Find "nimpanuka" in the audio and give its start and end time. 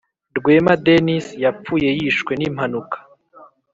2.35-2.97